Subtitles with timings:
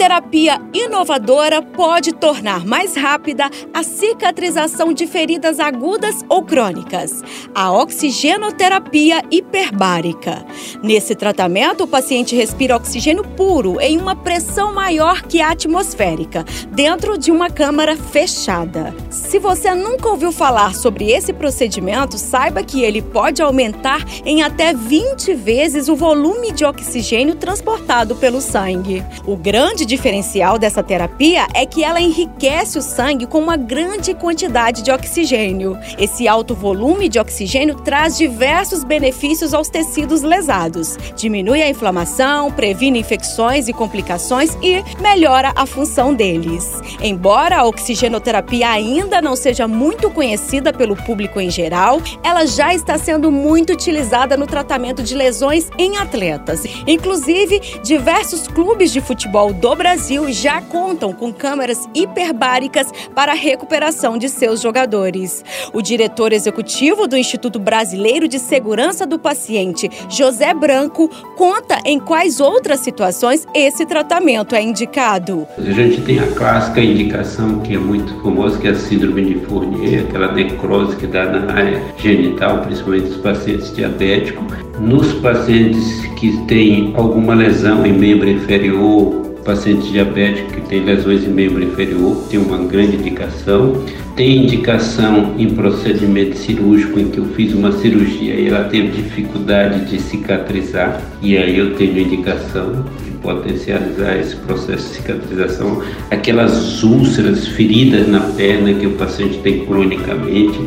[0.00, 7.22] Terapia inovadora pode tornar mais rápida a cicatrização de feridas agudas ou crônicas,
[7.54, 10.42] a oxigenoterapia hiperbárica.
[10.82, 17.18] Nesse tratamento, o paciente respira oxigênio puro em uma pressão maior que a atmosférica, dentro
[17.18, 18.94] de uma câmara fechada.
[19.10, 24.72] Se você nunca ouviu falar sobre esse procedimento, saiba que ele pode aumentar em até
[24.72, 29.04] 20 vezes o volume de oxigênio transportado pelo sangue.
[29.26, 34.82] O grande diferencial dessa terapia é que ela enriquece o sangue com uma grande quantidade
[34.82, 35.76] de oxigênio.
[35.98, 40.96] Esse alto volume de oxigênio traz diversos benefícios aos tecidos lesados.
[41.16, 46.80] Diminui a inflamação, previne infecções e complicações e melhora a função deles.
[47.02, 52.98] Embora a oxigenoterapia ainda não seja muito conhecida pelo público em geral, ela já está
[52.98, 56.64] sendo muito utilizada no tratamento de lesões em atletas.
[56.86, 64.18] Inclusive, diversos clubes de futebol do Brasil já contam com câmeras hiperbáricas para a recuperação
[64.18, 65.44] de seus jogadores.
[65.72, 72.40] O diretor executivo do Instituto Brasileiro de Segurança do Paciente, José Branco, conta em quais
[72.40, 75.46] outras situações esse tratamento é indicado.
[75.56, 79.34] A gente tem a clássica indicação que é muito famosa, que é a síndrome de
[79.46, 84.44] Fournier, aquela necrose que dá na área genital, principalmente nos pacientes diabéticos.
[84.80, 91.28] Nos pacientes que têm alguma lesão em membro inferior, paciente diabético que tem lesões em
[91.28, 93.84] membro inferior, tem uma grande indicação.
[94.16, 99.86] Tem indicação em procedimento cirúrgico em que eu fiz uma cirurgia e ela teve dificuldade
[99.86, 105.82] de cicatrizar, e aí eu tenho indicação de potencializar esse processo de cicatrização.
[106.10, 110.58] Aquelas úlceras, feridas na perna que o paciente tem cronicamente,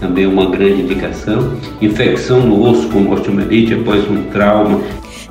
[0.00, 1.54] também uma grande indicação.
[1.80, 4.80] Infecção no osso como osteomielite após um trauma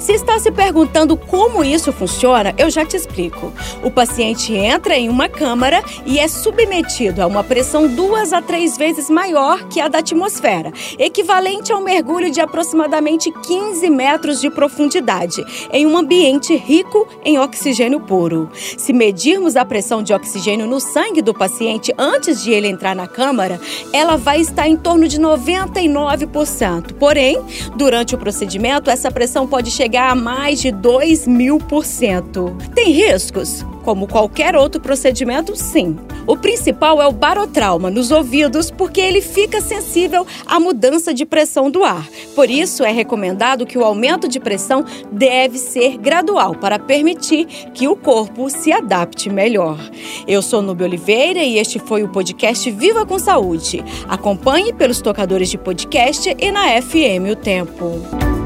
[0.02, 3.54] se está se perguntando como isso funciona, eu já te explico.
[3.84, 8.75] O paciente entra em uma câmara e é submetido a uma pressão duas a três
[8.75, 14.50] vezes maior que a da atmosfera, equivalente a um mergulho de aproximadamente 15 metros de
[14.50, 18.50] profundidade, em um ambiente rico em oxigênio puro.
[18.56, 23.08] Se medirmos a pressão de oxigênio no sangue do paciente antes de ele entrar na
[23.08, 23.62] câmara,
[23.94, 26.94] ela vai estar em torno de 99%.
[26.94, 27.40] Porém,
[27.75, 32.56] durante o procedimento, essa pressão pode chegar chegar a mais de 2 mil por cento.
[32.74, 33.66] Tem riscos?
[33.84, 35.97] Como qualquer outro procedimento, sim.
[36.25, 41.69] O principal é o barotrauma nos ouvidos, porque ele fica sensível à mudança de pressão
[41.69, 42.07] do ar.
[42.35, 47.90] Por isso, é recomendado que o aumento de pressão deve ser gradual para permitir que
[47.90, 49.78] o corpo se adapte melhor.
[50.25, 53.84] Eu sou Nubia Oliveira e este foi o podcast Viva com Saúde.
[54.07, 58.41] Acompanhe pelos tocadores de podcast e na FM O Tempo.